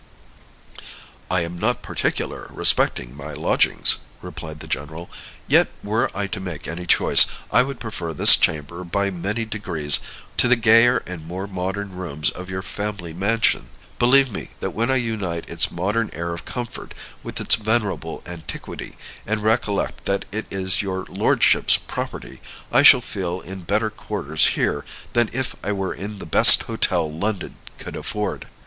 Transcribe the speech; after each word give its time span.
"I 1.29 1.41
am 1.41 1.59
not 1.59 1.83
particular 1.83 2.47
respecting 2.51 3.15
my 3.15 3.33
lodgings," 3.33 3.97
replied 4.19 4.59
the 4.59 4.67
general; 4.67 5.11
"yet 5.47 5.67
were 5.83 6.09
I 6.17 6.25
to 6.25 6.39
make 6.39 6.67
any 6.67 6.87
choice, 6.87 7.27
I 7.51 7.61
would 7.61 7.79
prefer 7.79 8.11
this 8.11 8.35
chamber 8.35 8.83
by 8.83 9.11
many 9.11 9.45
degrees 9.45 9.99
to 10.37 10.47
the 10.47 10.55
gayer 10.55 11.03
and 11.05 11.27
more 11.27 11.45
modern 11.45 11.91
rooms 11.95 12.31
of 12.31 12.49
your 12.49 12.63
family 12.63 13.13
mansion. 13.13 13.67
Believe 13.99 14.31
me, 14.31 14.49
that 14.59 14.71
when 14.71 14.89
I 14.89 14.95
unite 14.95 15.47
its 15.47 15.69
modern 15.71 16.09
air 16.13 16.33
of 16.33 16.45
comfort 16.45 16.95
with 17.21 17.39
its 17.39 17.53
venerable 17.53 18.23
antiquity, 18.25 18.97
and 19.27 19.43
recollect 19.43 20.05
that 20.05 20.25
it 20.31 20.47
is 20.49 20.81
your 20.81 21.05
lordship's 21.09 21.77
property, 21.77 22.41
I 22.71 22.81
shall 22.81 23.01
feel 23.01 23.39
in 23.41 23.61
better 23.61 23.91
quarters 23.91 24.47
here 24.57 24.83
than 25.13 25.29
if 25.31 25.55
I 25.63 25.73
were 25.73 25.93
in 25.93 26.17
the 26.17 26.25
best 26.25 26.63
hotel 26.63 27.11
London 27.11 27.57
could 27.77 27.95
afford." 27.95 28.47